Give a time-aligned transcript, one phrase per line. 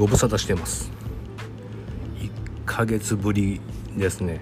[0.00, 0.90] ご無沙汰してます。
[2.20, 2.30] 1
[2.64, 3.60] ヶ月ぶり
[3.98, 4.40] ですね。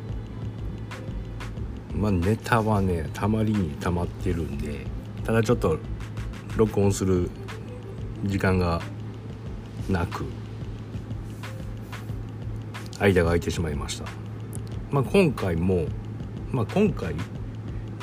[1.93, 4.87] まあネタはねたまりにたまってるんで
[5.25, 5.81] ただちょっと
[6.57, 7.29] 録音する
[8.25, 8.81] 時間が
[9.91, 10.27] なく
[13.01, 14.05] 間が空いてしまいました、
[14.93, 15.87] まあ、今回も、
[16.53, 17.17] まあ、今回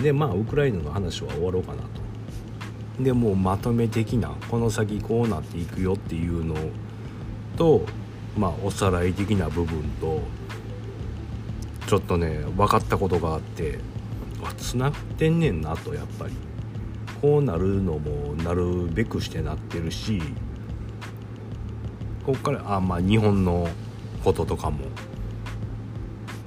[0.02, 1.84] でまあウクライナの話は終わろうかな
[2.98, 3.02] と。
[3.02, 6.56] でもうまとめ的なこの先こうなっていくよっていうの
[7.56, 7.86] と
[8.38, 10.22] まあおさらい的な部分と
[11.88, 13.80] ちょっとね分かったことがあって
[14.58, 16.34] つながってんねんなとやっぱり。
[17.22, 20.22] こうなるのもなるべくしてなってるし
[22.24, 23.68] こっからあまあ日本の
[24.24, 24.86] こととかも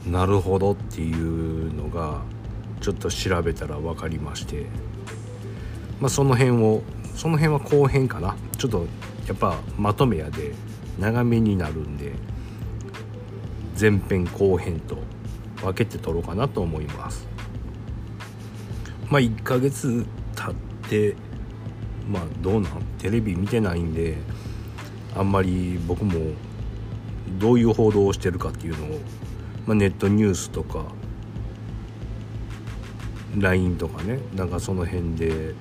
[0.07, 2.23] なるほどっていうのが
[2.81, 4.67] ちょっと調べたら分かりまして。
[6.01, 6.83] まあその辺を
[7.17, 8.37] その辺は後編かな。
[8.57, 8.87] ちょっと
[9.27, 10.55] やっぱまとめやで。
[10.99, 12.13] 長めになるんで
[13.79, 14.99] 前編後編と
[15.63, 17.27] 分けて撮ろうかなと思います。
[19.11, 20.55] まあ1ヶ月経っ
[20.89, 21.17] て
[22.11, 22.83] まあどうなん？
[22.99, 24.17] テレビ見てないんで
[25.17, 26.33] あんまり僕も
[27.39, 28.99] どういう報道をしてるかっていうのを、
[29.67, 30.85] まあ、ネットニュースとか
[33.37, 35.55] LINE とかねなんかその辺で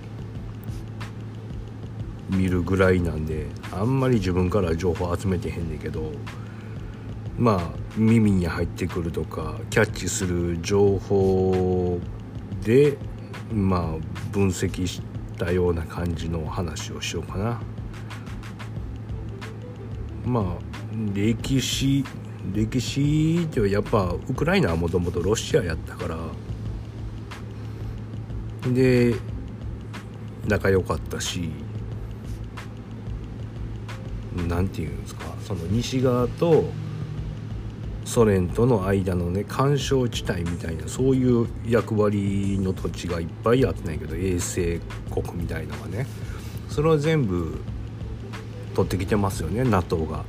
[2.29, 6.11] 見るぐらいなんであんまり自分から情報集めてへんねんけど
[7.37, 7.61] まあ
[7.95, 11.99] 耳に入ってくるとかキャッチする情報
[12.63, 12.97] で
[13.51, 15.01] まあ分析し
[15.37, 17.61] たような感じの話をしようかな。
[20.25, 20.67] まあ
[21.13, 22.03] 歴史
[22.53, 26.17] 歴史ってやっぱウクライナはもともとロシアやったから
[28.73, 29.15] で
[30.47, 31.51] 仲良かったし
[34.37, 36.65] 何て言うんですかその西側と
[38.05, 44.79] ソ連との間のね干渉地帯みたいなそういう役割の土地がいっぱいあってないけど衛星
[45.11, 46.07] 国みたいなのがね
[46.69, 47.59] それを全部
[48.75, 50.23] 取ってきてますよね NATO が。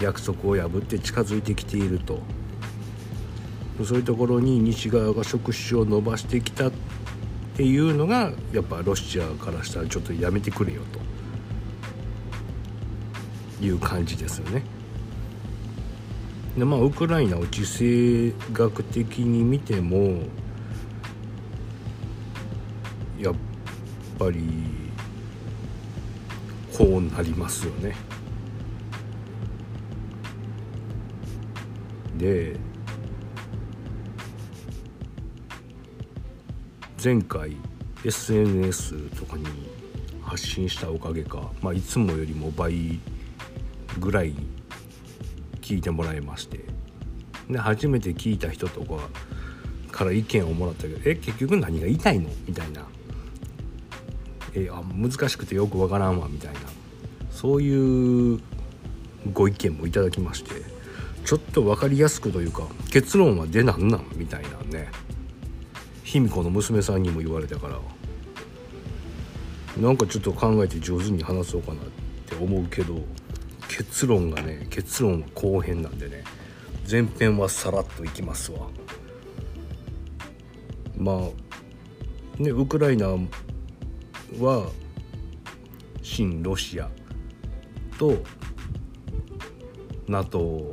[0.00, 2.20] 約束を破って近づいてきていると。
[3.84, 6.72] そういうところに西側が触手を伸ばしてきたっ
[7.56, 11.00] ていうのがやっぱロシアからしたらちょっとやめてくれよと。
[13.60, 14.62] いう感じですよね。
[16.56, 20.22] でまあウクライナを地政学的に見ても
[23.18, 23.34] やっ
[24.18, 24.40] ぱり
[26.76, 27.94] こうなりますよね。
[32.16, 32.56] で
[37.02, 37.56] 前回
[38.04, 39.46] SNS とかに
[40.22, 43.00] 発信したおかげか、まあ、いつもよりも倍
[43.98, 44.34] ぐらい
[45.60, 46.60] 聞いてもらいまして。
[47.48, 49.08] で初めて聞いた人とか
[49.90, 52.86] から意見をもらったけど「え結局何が言いたいの?」みたいな
[54.54, 56.60] 「えあ難しくてよくわからんわ」みたいな。
[57.32, 58.40] そういう
[59.32, 60.50] ご意見もいただきまして。
[61.22, 64.04] ちょっと分かりやすくというか結論は出なんなん？
[64.16, 64.88] みたいなね。
[66.02, 67.78] 卑弥呼の娘さんにも言われたから。
[69.80, 71.84] なんかちょっと考えて上手に話そうかなっ
[72.26, 73.02] て思うけど。
[73.80, 76.22] 結論がね結論は後編なんでね
[76.88, 78.66] 前編はさらっといきますわ
[80.98, 83.06] まあねウクライナ
[84.38, 84.70] は
[86.02, 86.90] 親ロシア
[87.98, 88.22] と
[90.06, 90.70] NATO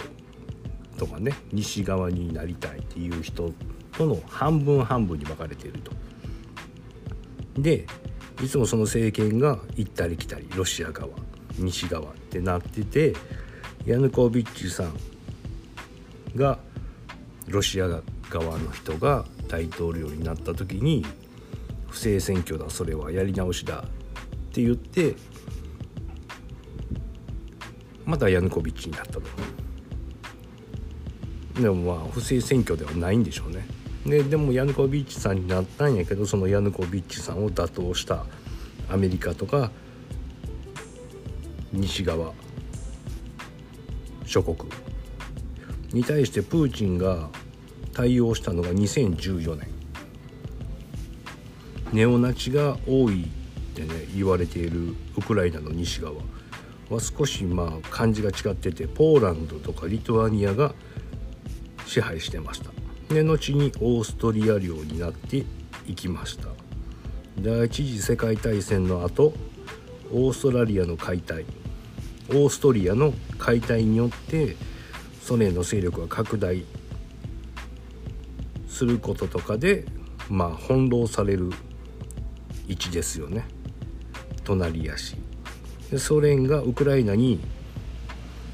[0.97, 3.53] とかね西側になりたいっていう人
[3.97, 5.93] との半分半分に分かれていると。
[7.57, 7.85] で
[8.43, 11.09] いつもその政権が行ったり来たりロシア側
[11.57, 13.13] 西側ってなってて
[13.85, 14.93] ヤヌコービッチさん
[16.35, 16.59] が
[17.47, 17.87] ロシア
[18.29, 21.05] 側の人が大統領になった時に
[21.87, 23.83] 不正選挙だそれはやり直しだっ
[24.51, 25.15] て言って
[28.05, 29.21] またヤヌコビッチになったと。
[31.59, 33.65] でもまあ不正選挙ではないんでしょうね。
[34.05, 38.25] ででもヤヌコビッチさんになったんやけどそのヤヌコビッチさんを打倒した
[38.89, 39.71] アメリカとか
[41.77, 42.33] 西側。
[44.25, 44.57] 諸国。
[45.93, 47.29] に対してプーチンが
[47.93, 49.67] 対応したのが2014年。
[51.93, 53.27] ネオナチが多いっ
[53.75, 56.15] てね言われているウクライナの西側。
[56.89, 60.73] は少しまあ感じが違っててポーランドとかリトアニアが
[61.85, 62.71] 支配してました。
[63.13, 65.43] で後にオーストリア領になって
[65.87, 66.49] いきました。
[67.39, 69.33] 第一次世界大戦の後
[70.11, 71.45] オーストラリアの解体。
[72.29, 74.55] オーストリアの解体によって
[75.21, 76.65] ソ連の勢力が拡大
[78.67, 79.85] することとかで
[80.29, 81.51] まあ翻弄される
[82.67, 83.45] 位置ですよね。
[84.43, 85.15] 隣やし
[85.91, 87.39] でソ連がウクライナに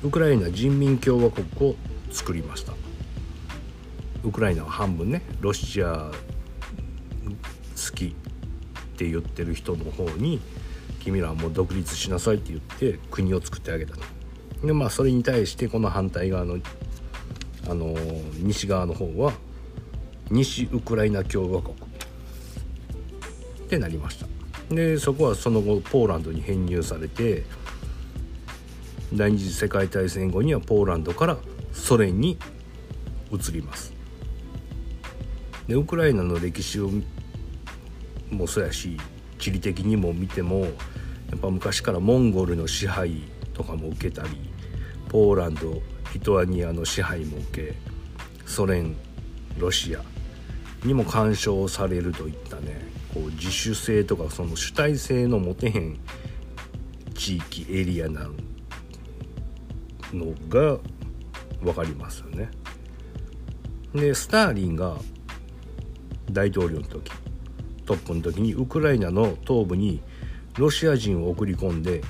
[0.04, 1.76] ウクライナ人民共和国を
[2.12, 2.74] 作りました。
[4.24, 6.12] ウクライナは半分ねロシア
[7.76, 8.10] 好きっ
[8.96, 10.40] て言ってる人の方に
[11.04, 14.02] 君らはもう独立しなさいって言って国を作ってあげたと。
[14.66, 16.58] でまあそれに対してこの反対側の
[17.70, 17.96] あの
[18.38, 19.34] 西側の方は
[20.30, 21.76] 西ウクライナ共和国。
[21.76, 21.78] っ
[23.68, 24.28] てなりました。
[24.74, 27.44] でそこはその後ポーランドに編入されて
[29.14, 31.38] 第二次世界大戦後にはポーランドから
[31.72, 32.38] ソ連に
[33.32, 33.94] 移ります。
[35.68, 36.90] でウクライナの歴史を
[38.30, 38.98] もそうやし
[39.44, 40.68] 地理的にも見てもや
[41.36, 43.24] っぱ昔からモンゴルの支配
[43.54, 44.30] とかも受けたり
[45.10, 45.82] ポーランド
[46.14, 47.76] リトアニアの支配も受け
[48.46, 48.96] ソ連
[49.58, 50.02] ロシア
[50.86, 52.80] にも干渉されるといったね
[53.14, 56.00] こう自主性とかその主体性の持てへん
[57.14, 58.30] 地域エリアな
[60.14, 60.78] のが
[61.62, 62.50] 分かりますよね。
[63.94, 64.96] でスターリンが
[66.32, 67.12] 大統領の時
[67.86, 70.02] トップの時にウクライナの東部に
[70.58, 72.02] ロシア人を送り込んで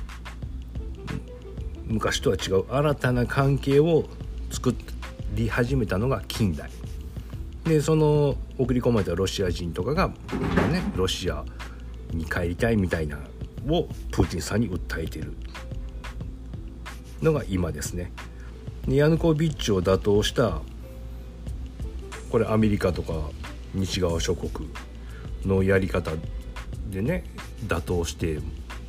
[1.86, 4.06] 昔とは違う新たな関係を
[4.52, 4.76] 作
[5.36, 6.70] り始めたのが近代。
[7.66, 11.46] でその送り込まれたロシア人とかがねロシア
[12.12, 13.18] に帰りたいみたいな
[13.68, 15.34] をプーチンさんに訴えてる
[17.22, 18.12] のが今ですね。
[18.88, 20.62] でヤヌコビッチを打倒した
[22.30, 23.14] これアメリカとか
[23.74, 24.70] 西側諸国。
[25.46, 26.12] のやり方
[26.90, 27.24] でね
[27.68, 28.40] 打倒して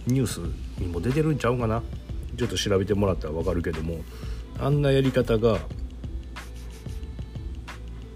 [0.07, 0.39] ニュース
[0.79, 1.83] にも出てるんちゃうかな
[2.37, 3.99] ちょっと調べてもらったら分かるけども
[4.61, 5.59] あんなやり方が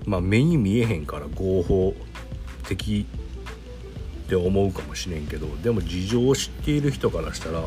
[0.05, 1.94] まあ目に見えへんから合法
[2.69, 3.06] 的
[4.26, 7.62] って思うかもしれんけどでも事情を知っている人からしたら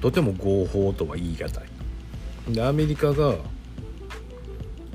[0.00, 2.52] とても合法とは言い難い。
[2.52, 3.34] でアメリカが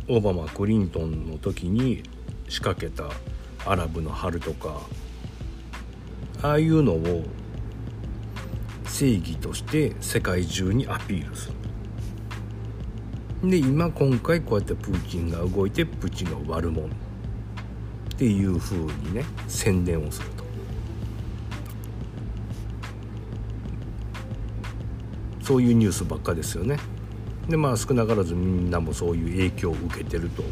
[0.07, 2.03] オバマクリントンの時に
[2.49, 3.09] 仕掛けた
[3.65, 4.79] アラブの春とか
[6.41, 7.23] ああいうのを
[8.85, 11.49] 正義として世界中にアピールす
[13.41, 13.49] る。
[13.49, 16.89] で今今回こうやってプーチンが動いてプーチンが悪者っ
[18.17, 20.45] ていう風にね宣伝をすると。
[25.41, 26.77] そういうニュースばっかですよね。
[27.49, 30.43] でまあ少なからずみんなもそういう影響を受けてると。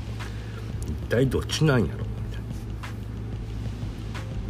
[0.86, 2.03] 一体どっちなんやろ？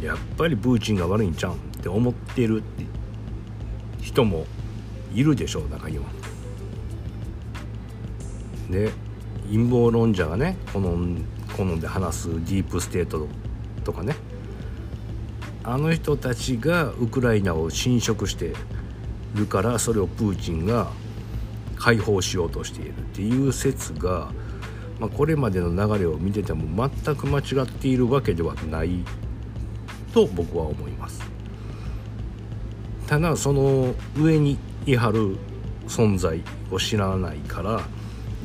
[0.04, 2.84] やっぱりプーチンが悪いんちゃうんって思ってるって
[4.00, 4.46] 人も
[5.14, 6.04] いるでしょう中には。
[8.70, 8.90] で
[9.50, 11.24] 陰謀論者がね好ん
[11.56, 13.28] 好んで話すディープステート
[13.84, 14.14] とかね。
[15.66, 18.52] あの人たちがウクライナを侵食して
[19.34, 20.88] るからそれをプーチンが
[21.76, 24.30] 解放しようとしているっていう説が、
[25.00, 29.04] まあ、これまでの流れを見てても全く間違っているわけではない。
[30.14, 31.20] と僕は思います。
[33.08, 34.56] ただその上に
[34.86, 35.36] いはる
[35.88, 36.40] 存在
[36.70, 37.82] を知らないから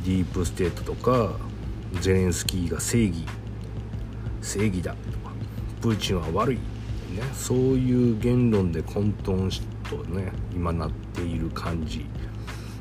[0.03, 1.31] ディープステートとか
[2.01, 3.25] ゼレンスキーが正義
[4.41, 5.31] 正義だとか
[5.81, 6.61] プーチンは悪い、ね、
[7.33, 12.05] そういう言論で混沌しとね今なっている感じ。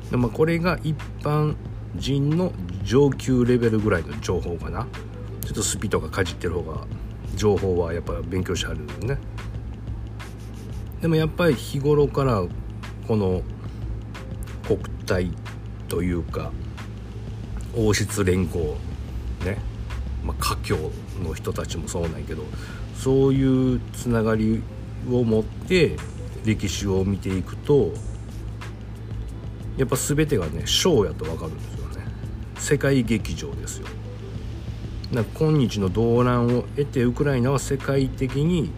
[0.09, 1.55] で、まあ、これが一般
[1.95, 2.51] 人の
[2.83, 4.87] 上級レベルぐらいの情報かな。
[5.45, 6.85] ちょっとスピとかかじってる方が
[7.39, 9.17] 情報はやっぱ勉強してはるんですね。
[11.01, 12.43] でもやっぱり日頃から
[13.07, 13.41] この
[14.67, 15.31] 国体
[15.87, 16.51] というか
[17.75, 18.75] 王室連合
[19.45, 19.57] ね、
[20.25, 20.91] まあ、華僑
[21.23, 22.43] の人たちもそうなんやけど
[22.93, 24.61] そういうつながり
[25.09, 25.95] を持って
[26.43, 27.93] 歴史を見ていくと
[29.77, 32.03] やっぱ全てがねショーやと分かるんですよね。
[32.57, 33.87] 世界劇場ですよ。
[35.11, 38.71] な今日の動乱を得てウクライナは世界的に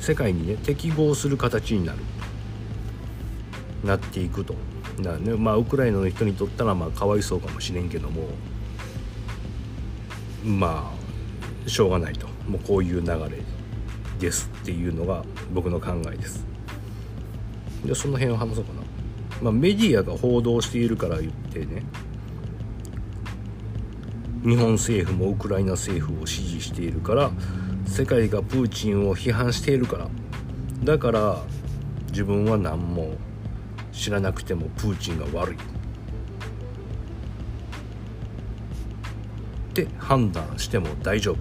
[0.00, 1.98] 世界にね適合する形になる。
[3.84, 4.54] なっていくと
[5.00, 8.22] だねまあウクライナの人にとったらまあかわいそうかもしれんけども
[10.44, 10.92] ま
[11.66, 12.26] あしょうがないと。
[12.48, 13.42] もうこういう流れ
[14.20, 16.44] ですっていうのが僕の考えです。
[17.84, 18.82] でその辺を話そうかな、
[19.42, 21.82] まあ、メディアが報道しているから言ってね
[24.46, 27.32] 日本政府もウクライナ政府を支持しているから
[27.84, 30.08] 世界がプーチンを批判しているから。
[30.84, 31.42] だから
[32.10, 33.16] 自分は何も
[33.92, 35.56] 知らなくてもプーチンが悪い。
[35.56, 35.58] っ
[39.74, 41.34] て判断しても大丈夫。
[41.34, 41.38] っ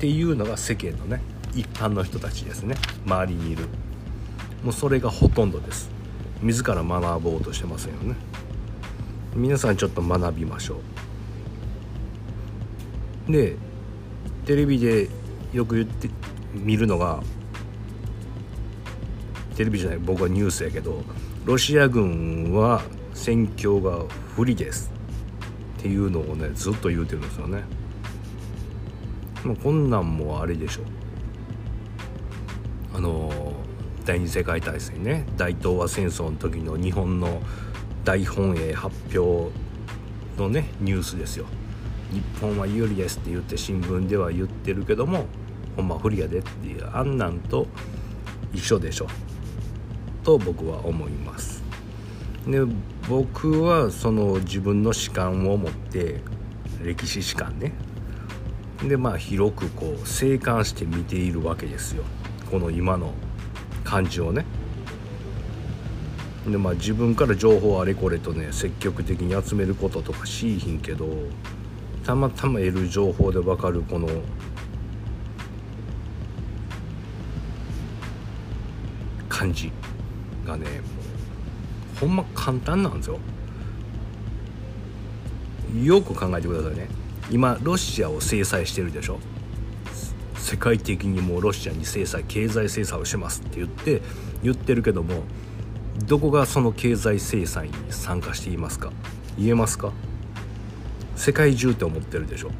[0.00, 1.20] ていうのが世間のね
[1.54, 2.74] 一般の人たちですね。
[3.04, 3.66] 周りにいる。
[4.64, 5.90] もうそれがほとんどです。
[6.40, 8.16] 自ら学ぼうとしてませんよね。
[9.34, 11.01] 皆さんちょっと学びましょう。
[13.28, 13.56] で
[14.46, 15.08] テレビで
[15.52, 16.08] よく言って
[16.52, 17.22] 見るのが
[19.56, 21.02] テレビじゃない僕はニュースやけど
[21.44, 22.82] ロシア軍は
[23.14, 24.90] 戦況が不利です。
[25.78, 27.64] っていうのをねずっと言うてるんですよね。
[29.44, 30.82] もうこんなんもあれでしょ
[32.94, 33.52] あの
[34.04, 35.26] 第二次世界大戦ね。
[35.36, 37.42] 大東亜戦争の時の日本の
[38.04, 39.52] 大本営発表
[40.38, 41.46] のねニュースですよ。
[42.12, 45.26] 日本は有利ですって言って新聞では言ってるけども
[45.76, 47.66] ほんま不利やでっていうあんなんと
[48.52, 49.06] 一緒でしょ。
[50.22, 51.64] と僕は思います。
[52.46, 52.60] で
[53.08, 56.20] 僕はその自分の主観を持って
[56.82, 57.72] 歴史史観ね。
[58.86, 62.04] でまあ広くこう静観して見ているわけですよ。
[62.50, 63.14] この今の
[63.84, 64.44] 感じをね。
[66.46, 71.06] でまあ自分から情報あれこれとね積極的に集めることとかしいひんけど
[72.04, 74.08] たまたま得る情報で分かるこの
[79.28, 79.72] 感じ
[80.44, 80.66] がね
[82.00, 83.18] ほんま簡単なんですよ。
[85.82, 86.88] よく考えてくださいね。
[87.30, 89.18] 今ロシアを制裁してるでしょ。
[90.36, 94.02] 世界的にもうロシアに制裁経済制裁をしますって言って
[94.42, 95.22] 言ってるけども
[96.06, 98.92] どこがその経済制裁に参加していますか？
[99.38, 99.92] 言えますか？
[101.16, 102.50] 世界中って思ってるでしょ。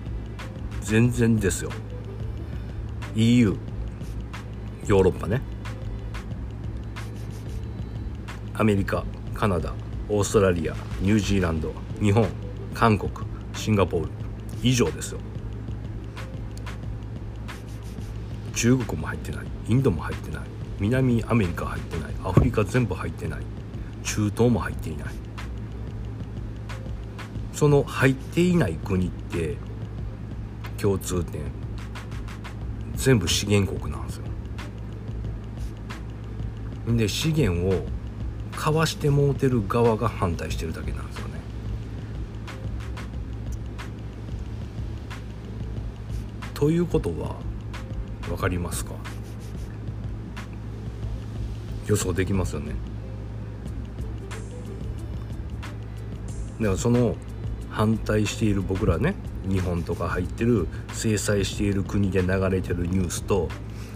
[0.82, 1.70] 全然ですよ。
[3.14, 3.56] EU
[4.86, 5.40] ヨーロッパね。
[8.54, 9.04] アメリカ
[9.34, 9.74] カナダ
[10.08, 12.28] オーストラリアニュージーランド日本
[12.74, 13.10] 韓国
[13.54, 14.08] シンガポール。
[14.62, 15.20] 以上ですよ。
[18.54, 19.46] 中国も入ってない。
[19.68, 20.42] インドも入ってない。
[20.78, 22.14] 南アメリカ入ってない。
[22.24, 23.42] アフリカ全部入ってない。
[24.04, 25.08] 中東も入っていない。
[27.62, 29.56] その入っていない国って
[30.78, 31.42] 共通点。
[32.96, 34.24] 全部資源国なんですよ。
[36.96, 37.86] で資源を
[38.56, 41.34] 交わしてもうてる側が反対してるだけなんですよね。
[46.54, 47.36] ということは
[48.26, 48.90] 分かりますか？
[51.86, 52.74] 予想できますよね。
[56.58, 57.14] だからその
[57.72, 59.14] 反対している僕らね
[59.48, 63.48] 日本とか入ってる制裁している国で流れてるニュースと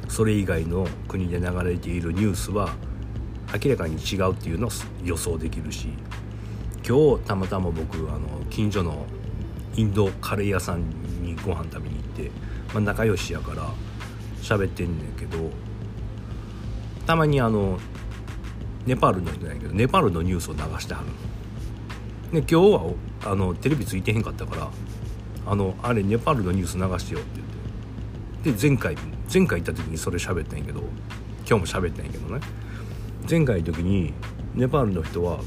[0.08, 2.70] それ以外の国で流れているニュースは
[3.62, 4.70] 明らかに違うっていうのを
[5.04, 5.88] 予想できるし
[6.88, 9.04] 今日たまたま僕あの近所の
[9.76, 10.88] インドカレー屋さん
[11.22, 12.30] にご飯食べに行って、
[12.72, 13.68] まあ、仲良しやから
[14.40, 15.50] 喋ってんねんけど
[17.06, 17.78] たまにあの
[18.86, 21.35] ネパールの人なんやけどネパールのニュースを流してはるの。
[22.32, 22.92] で今日は
[23.24, 24.70] あのテレビついてへんかったから
[25.46, 27.40] あのあれネパールのニュース流してよって
[28.44, 28.66] 言って。
[28.66, 28.96] で前回
[29.32, 30.80] 前回行った時にそれ喋ったんやけど
[31.48, 32.40] 今日も喋ったんやけどね。
[33.28, 34.12] 前回の時に
[34.54, 35.40] ネパールの人は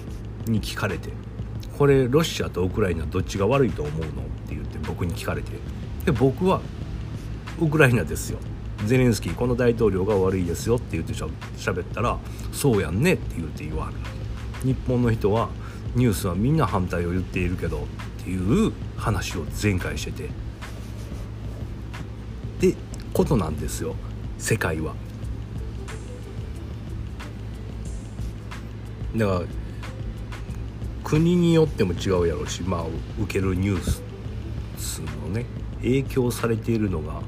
[0.48, 1.10] に聞かれて
[1.78, 4.12] 「これロシアとウクライナどっちが悪いと思うの?」っ
[4.48, 5.52] て言って僕に聞かれて。
[6.06, 6.62] で僕は
[7.60, 8.40] 「ウクライナですよ」
[8.86, 12.18] ゼレンスキーこの大統領が悪いですよって言ってしゃ喋ったら
[12.54, 13.98] 「そうやんね」って言って言わはる。
[14.64, 15.50] 日本の人は
[15.96, 20.30] ニュースはみんな反対を言っているけどっていう話を前回してて。
[22.60, 22.76] で
[23.14, 23.96] ことなんですよ。
[24.38, 24.94] 世界は。
[29.16, 29.42] だから
[31.04, 32.86] 国によっても違うやろうしまあ
[33.20, 35.46] 受けるニュースのね
[35.82, 37.22] 影響されているのが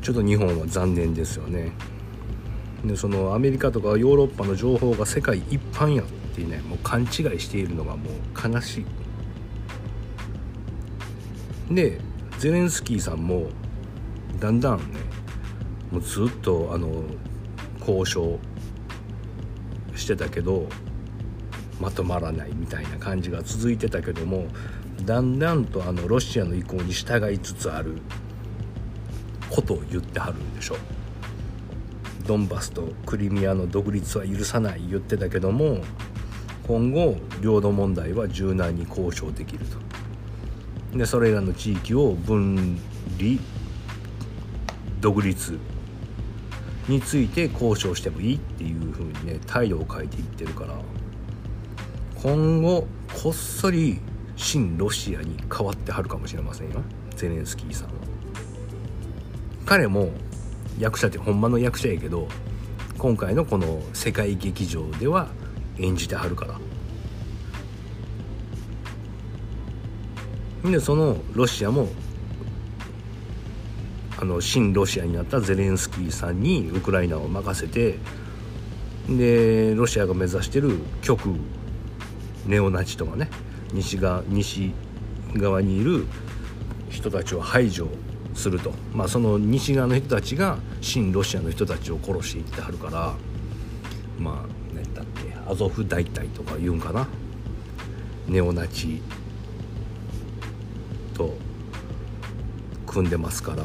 [0.00, 1.72] ちょっと日本は残念ですよね。
[2.84, 7.08] でそのアメリカとかヨーロッパの情報が世界一般やっていうねもう勘違い
[7.40, 8.86] しているのがもう悲しい。
[11.74, 11.98] で
[12.38, 13.48] ゼレンスキーさんも
[14.38, 14.84] だんだんね
[15.90, 17.02] もうずっとあの
[17.80, 18.38] 交渉
[19.96, 20.68] してたけど
[21.80, 24.46] まとまらないみたいな感じが続いてたけども
[25.04, 27.96] だんだんとあのロシアの意向に従いつつある
[29.50, 30.76] ことを言ってはるんでしょ。
[32.26, 35.78] ドンバスとクリミアの独立は許さない言ってたけども
[36.66, 39.64] 今後領土問題は柔軟に交渉できる
[40.92, 40.98] と。
[40.98, 42.78] でそれらの地域を分
[43.18, 43.38] 離
[45.00, 45.58] 独立
[46.88, 50.74] について交渉してもいいっていう風にね態度を変えていってるから。
[52.22, 52.86] 今後
[53.22, 54.00] こっそり
[54.36, 56.80] 新ロシアに変わってはるかもしれませんよ。
[57.14, 57.92] ゼレンスキーさんは。
[59.64, 60.10] 彼も
[60.78, 62.26] 役者ってほんまの役者やけど
[62.98, 65.28] 今回のこの世界劇場では
[65.78, 66.58] 演じてはるから。
[70.70, 71.88] でそのロシアも
[74.18, 77.98] あの新ロシアになったゼレンスキーさんにウクライナを任せて
[79.08, 81.28] でロシアが目指してる極
[82.46, 83.28] ネオナチとかね
[83.72, 84.72] 西側西
[85.34, 86.06] 側にいる
[86.88, 87.88] 人たちを排除
[88.34, 93.14] すると、まあ、その西側の人たちが新ロシアの人たちを殺していってはるから。
[94.18, 94.55] まあ
[95.48, 97.08] アゾフ大隊とか言うんかな。
[98.26, 99.00] ネオナチ
[101.14, 101.34] と
[102.86, 103.64] 組んでますから。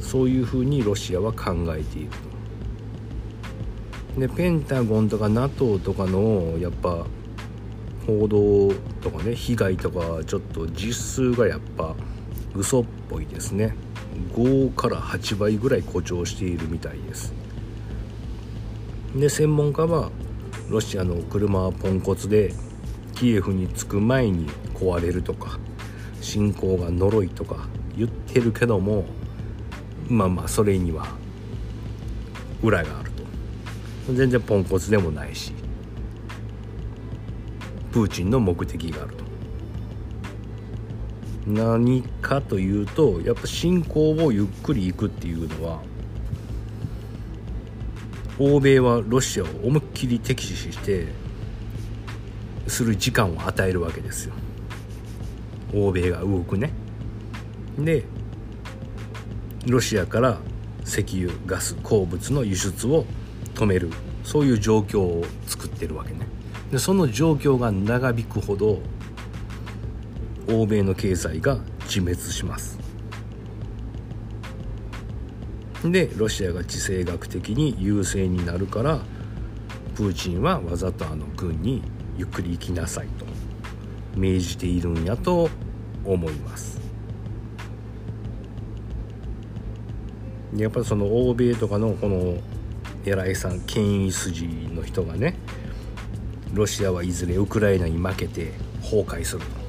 [0.00, 2.10] そういうふうにロシアは考えている
[4.14, 4.20] と。
[4.20, 7.04] でペンタゴンとか NATO とかのやっぱ
[8.06, 11.96] 報道とかね被害とかちょっと実数がやっぱ
[12.54, 13.74] 嘘っぽいですね。
[14.34, 17.32] 5から8倍ぐらい誇張しているみたいです。
[19.14, 20.10] で専門家は
[20.68, 22.52] ロシアの車はポンコツで
[23.14, 25.58] キエフに着く前に壊れるとか
[26.20, 29.04] 侵攻が呪いとか言ってるけども
[30.08, 31.06] まあまあそれには
[32.62, 33.24] 裏があると。
[34.12, 35.52] 全然ポンコツでもないし
[37.90, 39.23] プーチンの目的があると。
[41.46, 45.80] 何かというとやっぱ侵攻をゆっくりいくっていうのは
[48.38, 51.08] 欧米はロシアを思いっきり敵視して
[52.66, 54.34] する時間を与えるわけですよ。
[55.74, 56.72] 欧米が動くね。
[57.78, 58.04] で
[59.66, 60.38] ロシアから
[60.84, 63.04] 石油ガス鉱物の輸出を
[63.54, 63.90] 止める。
[64.24, 66.20] そういう状況を作ってるわけね。
[66.72, 68.80] でその状況が長引くほど
[70.48, 72.78] 欧米の経済が自滅します。
[75.84, 79.00] でロシアが地政学的に優勢になるから
[79.94, 81.82] プーチンはわざとあの軍に
[82.16, 83.26] ゆっくり行きなさいと
[84.16, 85.50] 命じているんやと
[86.04, 86.80] 思います。
[90.56, 92.38] やっぱりその欧米とかのこの
[93.04, 95.36] 偉いさん権威筋の人がね
[96.52, 99.63] ロシアはいずれウクライナに負けて崩壊すると。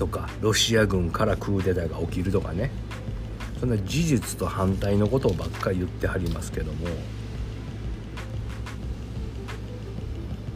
[0.00, 2.70] とかロシア軍からクーデターが起きるとかね。
[3.60, 6.86] そんな事実と反対のことばっかり言ってはりますけども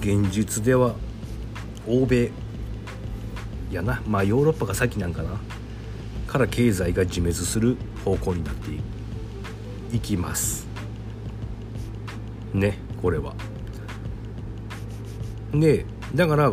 [0.01, 0.95] 現実では
[1.87, 2.31] 欧米
[3.71, 5.39] やなまあヨーロッパが先なんかな。
[6.27, 8.71] から経済が自滅する方向になって
[9.95, 10.67] いきます。
[12.55, 13.35] ねこれは。
[15.53, 16.51] でだから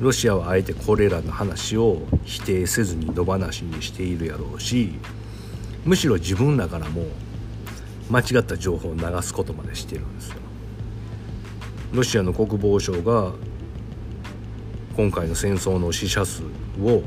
[0.00, 4.94] ロシアはあえてこれらの話を否定せずに野放しにしているやろうし
[5.84, 7.02] むしろ自分らからも
[8.10, 10.36] 間違った情報を流すことまでしてるんですよ。
[11.92, 13.32] ロシアの国防省が
[14.96, 16.42] 今回の戦争の死者数
[16.82, 17.02] を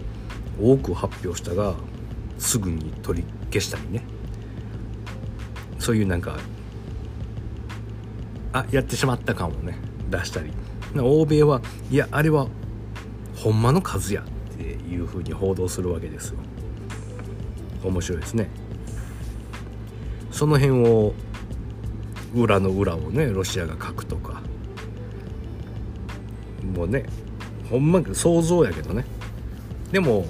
[0.60, 1.76] 多く発表したが
[2.40, 4.04] すぐに取り消したりね
[5.78, 6.38] そういうなんか
[8.54, 9.78] あやってしまった感をね
[10.10, 10.52] 出したり
[10.96, 12.48] 欧米はいやあれは
[13.42, 16.38] ほんまの数やっていうふうに報道するわけですよ。
[17.84, 18.50] 面白いですね。
[20.30, 21.14] その辺を
[22.36, 24.44] 裏の裏をねロシアが書くとか。
[26.76, 27.06] もうね
[27.70, 29.06] ほんま想像やけどね。
[29.92, 30.28] でも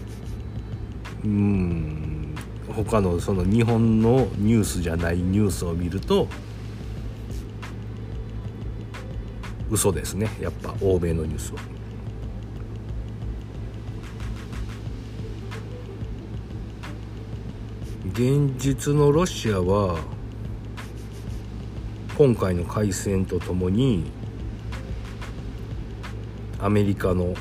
[1.26, 2.34] うん
[2.74, 6.30] 他のその日本のニュースじゃないニュースを見ると
[9.70, 10.30] 嘘ですね。
[10.40, 11.60] やっぱ欧米のニュースは。
[18.14, 19.98] 現実のロシアは
[22.18, 24.12] 今回の開戦とともに
[26.60, 27.34] アメリカの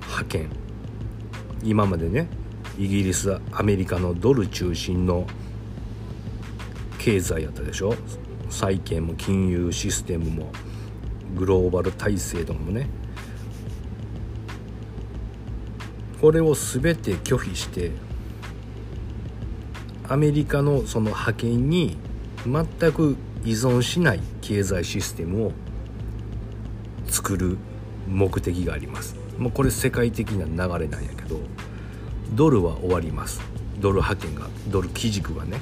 [0.00, 0.50] 覇権
[1.62, 2.28] 今までね
[2.76, 5.26] イギリスアメリカのドル中心の
[6.98, 7.94] 経済やったでしょ？
[8.50, 10.50] 債券も金融システムも
[11.36, 12.88] グローバル体制とかもね。
[16.20, 17.92] これを全て拒否して
[20.08, 21.96] アメリカのその覇権に
[22.44, 25.52] 全く依存しない経済システムを
[27.06, 27.58] 作る
[28.08, 29.16] 目的があります。
[29.38, 31.40] もうこれ世界的な流れなんやけど
[32.32, 33.40] ドルは終わります。
[33.80, 35.60] ドル派遣がドル基軸がね。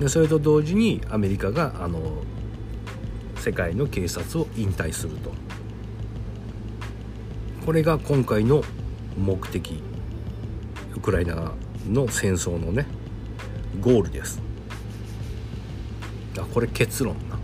[0.00, 2.00] でそれと同時にアメリカがあの
[3.36, 5.32] 世界の警察を引退すると。
[7.64, 8.62] これが今回の
[9.18, 9.82] 目的。
[10.94, 11.52] ウクライナ
[11.92, 12.86] の戦争のね
[13.80, 14.40] ゴールです。
[16.38, 17.38] あこれ結論な。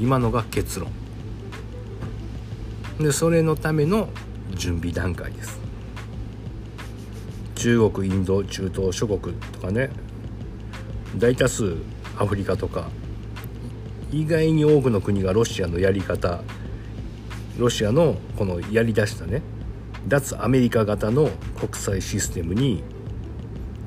[0.00, 0.90] 今のが結論。
[2.98, 4.08] でそれのための
[4.54, 5.60] 準備段階です。
[7.54, 9.90] 中国インド中東諸国とかね
[11.16, 11.76] 大多数
[12.18, 12.88] アフリカとか
[14.10, 16.42] 意外に多くの国がロシアのやり方
[17.58, 19.42] ロシアのこのやりだしたね
[20.08, 22.82] 脱アメリカ型の国際システムに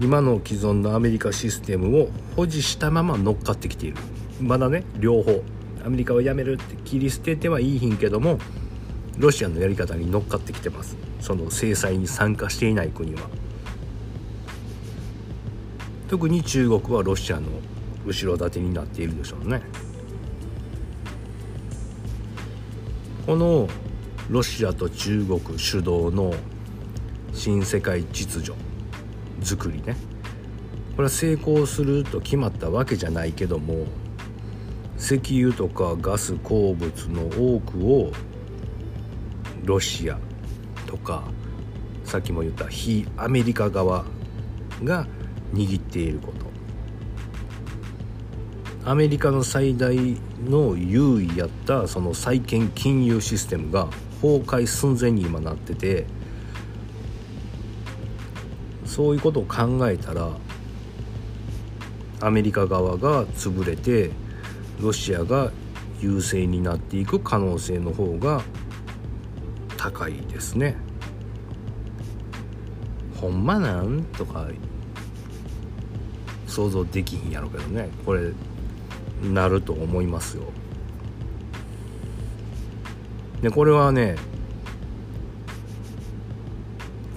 [0.02, 3.98] 今の既存のアメリカシステムを保持したまま乗っかってきている。
[4.42, 5.44] まだね両方。
[5.86, 8.40] アメリカをやめるって切り捨ててはいいひんけども
[9.20, 10.98] ロシアのやり方に乗っかってきてます。
[11.22, 13.22] その制裁に参加していない国は。
[16.10, 17.48] 特に中国はロシアの
[18.06, 19.62] 後ろ盾になっているでしょうね。
[23.26, 23.68] この
[24.30, 26.34] ロシアと中国主導の
[27.34, 28.54] 新世界秩序。
[29.46, 29.96] 作りね。
[30.96, 33.86] これは成功すると決まったわけじゃないけども
[34.98, 38.12] 石油とかガス鉱物の多くを
[39.66, 40.18] ロシア
[40.88, 41.24] とか
[42.06, 44.06] さっきも言った非アメリカ側
[44.84, 45.06] が
[45.54, 46.46] 握っていること。
[48.88, 49.96] アメリカの最大
[50.48, 53.88] の優位やったその債券金融システムが
[54.22, 56.06] 崩壊寸前に今なってて
[58.96, 60.30] そういうことを考えたら
[62.22, 64.12] アメリカ側が潰れて
[64.80, 65.52] ロシアが
[66.00, 68.42] 優勢になっていく可能性の方が
[69.76, 70.78] 高いですね。
[73.20, 74.48] ほんまなんとか
[76.48, 78.32] 想像できひんやろうけどねこれ
[79.22, 80.44] なると思いますよ。
[83.42, 84.16] でこれはね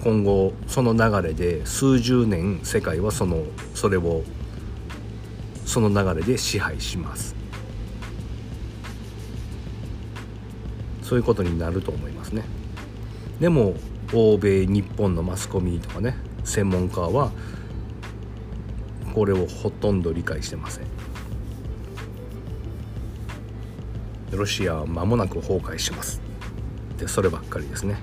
[0.03, 4.23] 今後その流れで数十年世界はそのそれを
[5.65, 7.35] その流れで支配します。
[11.03, 12.43] そういうことになると思いますね。
[13.39, 13.73] でも
[14.13, 17.31] 欧米日本のマスコミとかね専門家は
[19.13, 20.85] これをほとんど理解してません。
[24.31, 26.21] ロシアは間もなく崩壊します。
[26.97, 27.97] でそればっかりですね。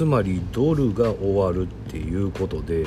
[0.00, 2.86] つまりドルが終わるっていうことで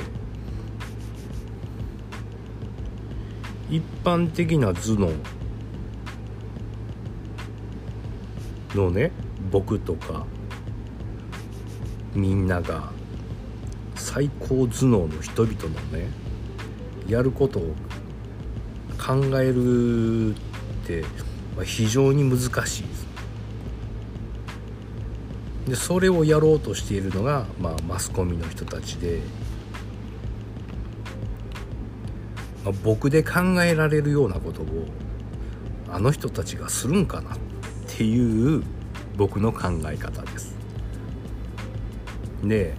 [3.70, 5.12] 一般的な頭
[8.74, 9.12] 脳のね
[9.52, 10.26] 僕とか
[12.16, 12.90] みんなが
[13.94, 16.08] 最高頭脳の人々のね
[17.06, 17.76] やることを
[18.98, 20.36] 考えるっ
[20.84, 21.04] て
[21.62, 23.13] 非常に難しいです。
[25.68, 29.20] でそれをやろうとしているのが、まあ、マスコミの人たちで、
[32.64, 34.66] まあ、僕で考えられるようなことを
[35.90, 37.38] あの人たちがするんかなっ
[37.86, 38.62] ていう
[39.16, 40.54] 僕の考え方です。
[42.42, 42.74] で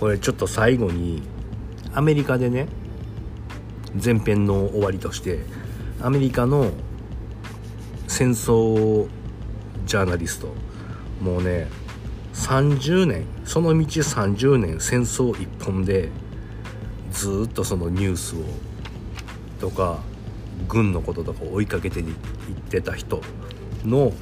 [0.00, 1.22] これちょっと最後に
[1.92, 2.66] アメリカでね
[4.02, 5.40] 前編の終わりとして
[6.00, 6.70] アメリカの
[8.08, 9.06] 戦争
[9.84, 10.48] ジャーナリスト
[11.20, 11.66] もうね
[12.32, 16.08] 30年その道30年戦争一本で
[17.10, 18.40] ずっとそのニュースを
[19.60, 20.00] とか
[20.68, 22.06] 軍のこととかを追いかけていっ
[22.70, 23.20] てた人
[23.84, 24.12] の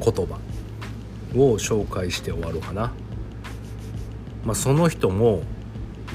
[0.00, 0.38] 言葉
[1.34, 2.92] を紹介して終わるかな。
[4.44, 5.42] まあ、その人も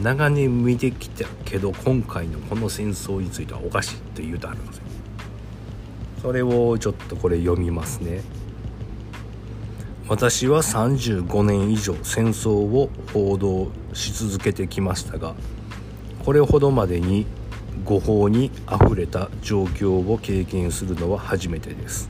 [0.02, 4.84] 長年見てきたけど今回のこの戦争についてはおかしいって言うとあるんですよ。
[6.21, 8.21] それをちょっとこれ読みますね。
[10.10, 15.34] 私は35年以上戦争を報道し続けてきましたが
[16.26, 17.26] これほどまでに
[17.86, 22.10] 誤報にあふれた状況を経験するのは初めてです。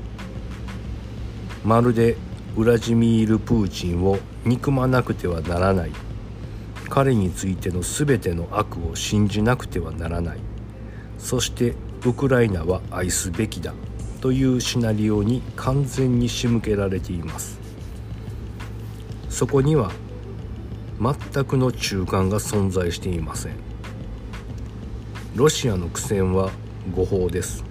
[1.64, 2.16] まるで
[2.56, 5.92] ウラジミール・プーチンを憎まなくてはならない。
[6.90, 10.38] 彼についての全ての悪を信じなくてはならない。
[11.18, 11.74] そして
[12.06, 13.74] ウクライナは愛すべきだ
[14.22, 17.63] というシナリオに完全に仕向けられています。
[19.34, 19.92] そこには
[21.02, 23.56] 全くの中間が存在していません。
[25.36, 26.52] ロシアの苦戦は
[26.94, 27.66] 誤報です。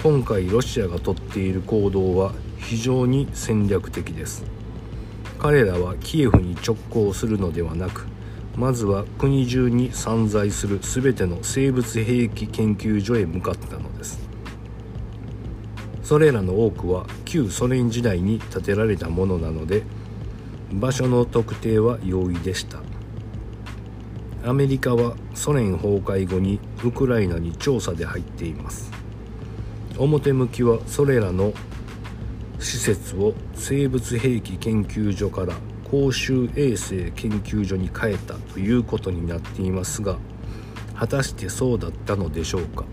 [0.00, 4.44] 今回ロシアがとっている行動は非常に戦略的です。
[5.40, 8.06] 彼らはキエフに直行するのではなく
[8.56, 14.20] まずは国中に散在する全ての生物兵器研究所へ向かったのです。
[16.04, 19.82] それらの多くは旧ソ連時代に建てられたものなので
[20.72, 22.80] 場所の特定は容易でした。
[24.44, 28.90] アメリカはソ連崩壊後にウクライナに調査で入っています。
[29.98, 31.52] 表向きはそれらの
[32.58, 35.54] 施設を生物兵器研究所から
[35.90, 40.16] 公衆衛生研究所に変えたということになっていますが
[40.94, 42.84] 果たしてそうだったのでしょうか。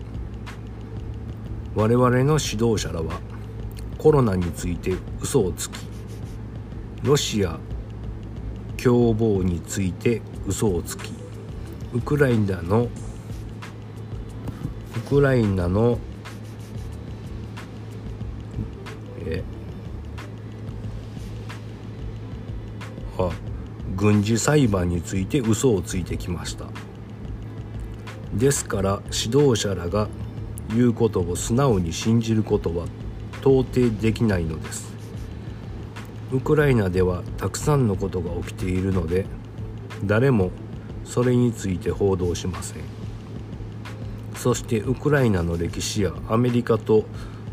[1.74, 3.20] 我々の指導者らは
[3.96, 5.78] コロナについて嘘をつき
[7.02, 7.58] ロシア
[8.82, 11.12] 共謀について嘘をつき
[11.92, 12.88] ウクライナの
[14.96, 15.98] ウクライナの
[19.26, 19.42] え
[23.18, 23.30] あ
[23.96, 26.64] 軍事裁判について嘘をついてきました。
[28.32, 30.08] ですから指導者らが
[30.70, 32.86] 言うことを素直に信じることは
[33.40, 34.89] 到底できないのです。
[36.32, 39.26] ウクライナではたくさんのことが起きているので
[40.04, 40.50] 誰も
[41.04, 42.82] それについて報道しません。
[44.36, 47.04] そしてウクライナの歴史やアメリカと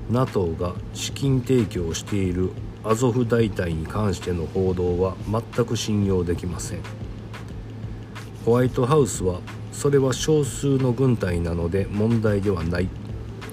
[0.10, 2.52] NATO が資金提供している
[2.84, 6.80] アゾフ大隊に関しての報道は全く信用できません。
[8.46, 9.42] ホワイトハウスは
[9.74, 12.88] それは少数の軍隊なので問題ではない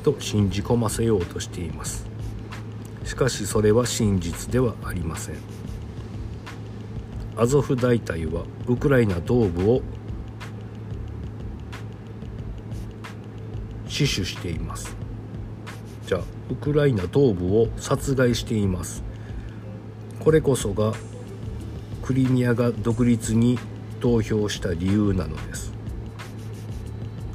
[0.04, 2.13] と信じ込ませようとしています。
[3.05, 5.37] しかしそれは真実ではありません。
[7.37, 9.83] アゾフ大隊はウクライナ東部を
[13.88, 14.97] 死守しています。
[16.07, 19.03] じゃあウクライナ東部を殺害しています。
[20.21, 20.93] これこそが
[22.03, 23.59] クリミアが独立に
[24.01, 25.73] 投票した理由なのです。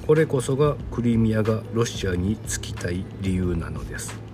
[0.08, 4.29] これこそがクリミアがロシアにつきたい理由なのです。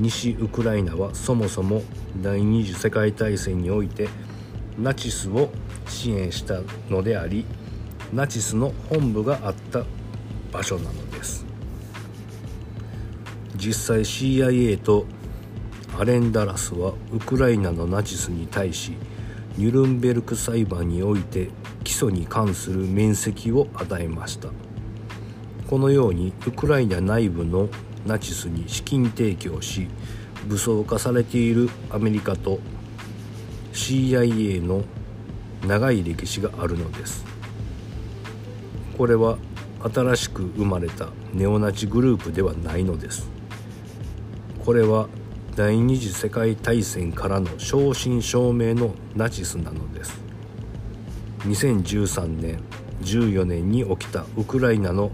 [0.00, 1.82] 西ウクライナはそもそも
[2.22, 4.08] 第二次世界大戦において
[4.78, 5.50] ナチスを
[5.86, 7.44] 支援したのであり
[8.10, 9.84] ナチスの本部があった
[10.50, 11.44] 場所なのです。
[13.56, 15.04] 実際 CIA と
[15.98, 18.92] アレン・ダラスはウクライナのナチスに対し
[19.58, 21.50] ニュルンベルク裁判において
[21.84, 24.48] 起訴に関する面積を与えました。
[25.68, 27.68] このようにウクライナ内部の
[28.06, 29.88] ナチスに資金提供し
[30.46, 32.58] 武装化されているアメリカと
[33.72, 34.82] CIA の
[35.66, 37.24] 長い歴史があるのです。
[38.96, 39.38] これは
[39.92, 43.28] 新しく生まれたネオナチグループではないのです。
[44.64, 45.08] これは
[45.56, 50.20] 第二次世界大戦からの正真正銘のナチスなのです。
[51.40, 52.60] 2013年
[53.02, 55.10] 14年に起きたウクライナの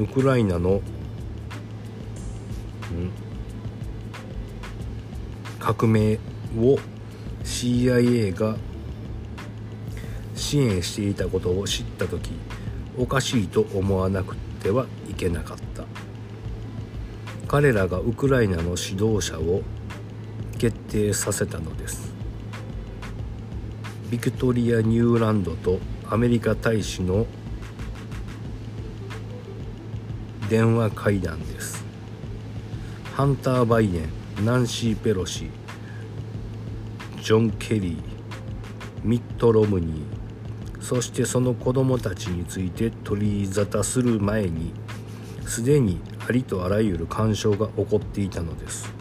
[0.00, 0.80] ウクライナの
[5.58, 6.14] 革命
[6.58, 6.78] を
[7.44, 8.56] CIA が
[10.34, 12.30] 支援していたことを知った時
[12.96, 15.84] おかしいと思わなくてはいけなかった。
[17.46, 19.60] 彼らがウクライナの指導者を
[20.56, 22.14] 決定させたのです。
[24.10, 27.26] ビクトリア・ニューランドとアメリカ大使の
[30.50, 31.84] 電話会談です。
[33.14, 35.48] ハンター・バイデンナンシー・ペロシ
[37.22, 37.96] ジョン・ケリー
[39.04, 44.72] ミット・ロムニーそしてその子供たちについて取り沙汰する前に
[45.46, 48.92] すでにありとあらゆる干渉が起こっていたのです。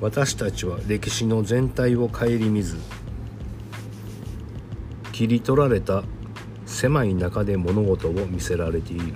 [0.00, 2.78] 私たちは歴史の全体を顧みず
[5.12, 6.02] 切り取られた
[6.82, 9.12] 狭い中で物事を見せられている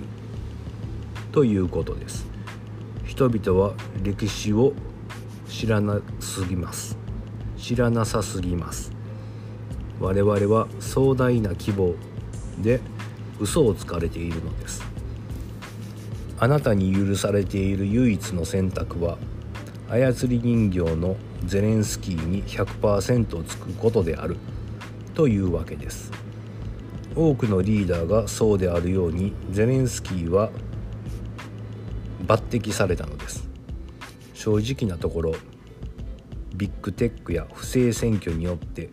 [1.33, 2.25] ということです。
[3.03, 4.71] 人々は歴史を
[5.49, 6.97] 知らなすぎます。
[7.57, 8.93] 知らなさすぎます。
[9.99, 11.95] 我々は壮大な規模
[12.61, 12.79] で
[13.37, 14.81] 嘘をつかれているのです。
[16.39, 19.17] あなたに許されている唯一の選択は
[19.89, 24.37] 操り人形のゼレンスキーに100%つくことである
[25.15, 26.26] というわけです。
[27.17, 30.51] 多くのリーダーがそうであるようにゼレンスキーは
[32.27, 33.49] 抜擢されたのです。
[34.35, 35.33] 正直なところ
[36.55, 38.89] ビッグテックや不正選挙によって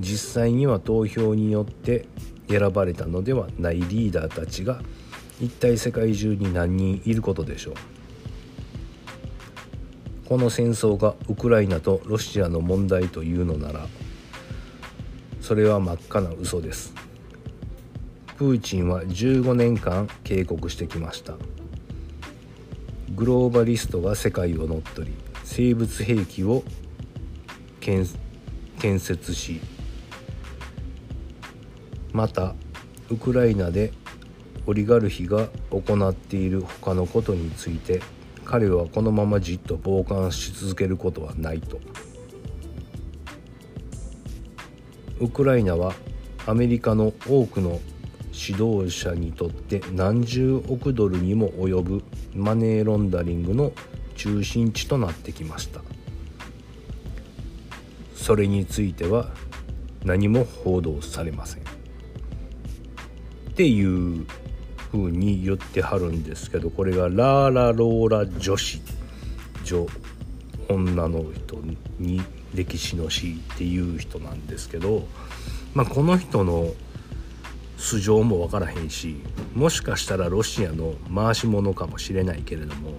[0.00, 2.06] 実際には投票によって
[2.48, 4.80] 選ばれたのではないリーダーたちが
[5.38, 7.74] 一体世界中に何人いることでしょう。
[10.26, 13.86] この戦争がウクライナとロシアの問題というのなら
[15.40, 17.05] それは真っ赤な嘘です。
[18.36, 21.34] プーチンは15年間警告してきました。
[23.14, 26.62] グローバリストが世界を乗っ取り生物兵器を
[27.80, 28.06] 建
[29.00, 29.60] 設し
[32.12, 32.54] また
[33.08, 33.92] ウクライナで
[34.66, 38.02] オリガルヒが行っている他のことについて
[38.44, 41.80] 彼はこのままじっと傍観し続けることはないと。
[45.20, 45.94] ウクライナは
[46.46, 47.80] アメリカの多くの
[48.36, 52.02] 指導者にとって何十億ドルにも及ぶ
[52.34, 53.72] マネーロンダリングの
[54.14, 55.80] 中心地となってきました。
[58.14, 59.30] それについては
[60.04, 61.62] 何も報道されません。
[61.62, 64.26] っていう
[64.90, 68.82] ふうに言ってはるんですけどこれがラーラローラ女子。
[69.64, 69.86] 女
[70.68, 71.56] 女の人
[71.98, 72.22] に
[72.54, 75.06] 歴史の詩っていう人なんですけど、
[75.74, 76.72] まあ、この人の
[77.76, 79.22] 素性も分からへんし
[79.54, 82.92] もしかしたらロシアの回し者かもしれないけれども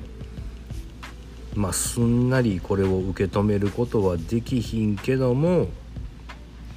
[1.55, 5.67] まあすんなりこれを受け止めることはできひんけども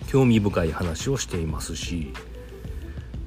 [0.09, 2.13] 興味深い話をしていますし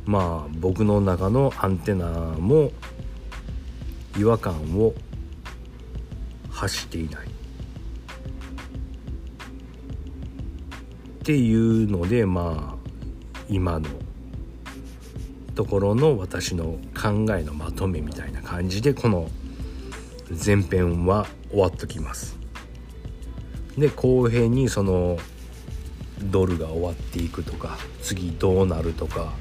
[0.06, 2.72] まあ僕の中のアンテナも
[4.18, 4.94] 違和感を
[6.52, 7.28] 発していない。
[11.24, 12.90] っていうのでまあ
[13.50, 13.88] 今の
[15.56, 19.30] ところの私の考えのまとめみたいな感じでこの
[20.30, 22.38] 前編は終わっときます。
[23.78, 25.18] で後編にその
[26.24, 29.34] ドルが終わっていくとか次どうなるとか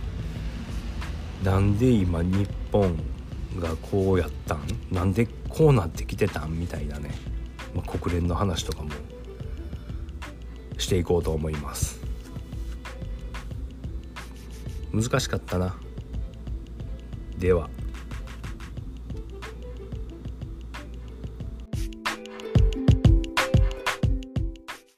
[1.45, 2.97] なんで今日本
[3.59, 4.61] がこうやったん？
[4.91, 7.11] なんでこうなってきてたんみたいなね、
[7.75, 8.91] まあ、国連の話とかも
[10.79, 12.01] していこうと思います。
[14.93, 15.77] 難しかったな。
[17.43, 17.82] では。